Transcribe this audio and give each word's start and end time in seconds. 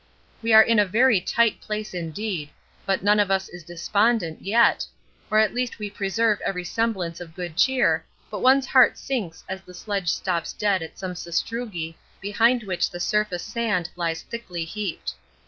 We 0.41 0.51
are 0.51 0.63
in 0.63 0.79
a 0.79 0.85
very 0.87 1.21
tight 1.21 1.61
place 1.61 1.93
indeed, 1.93 2.49
but 2.87 3.03
none 3.03 3.19
of 3.19 3.29
us 3.29 3.51
despondent 3.63 4.41
yet, 4.41 4.83
or 5.29 5.37
at 5.37 5.53
least 5.53 5.77
we 5.77 5.91
preserve 5.91 6.41
every 6.41 6.63
semblance 6.63 7.21
of 7.21 7.35
good 7.35 7.55
cheer, 7.55 8.03
but 8.31 8.39
one's 8.39 8.65
heart 8.65 8.97
sinks 8.97 9.43
as 9.47 9.61
the 9.61 9.75
sledge 9.75 10.09
stops 10.09 10.53
dead 10.53 10.81
at 10.81 10.97
some 10.97 11.13
sastrugi 11.13 11.93
behind 12.19 12.63
which 12.63 12.89
the 12.89 12.99
surface 12.99 13.43
sand 13.43 13.91
lies 13.95 14.23
thickly 14.23 14.65
heaped. 14.65 15.13